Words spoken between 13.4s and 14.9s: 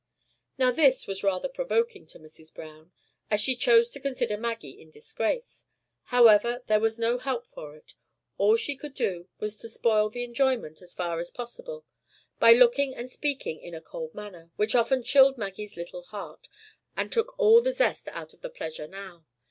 in a cold manner, which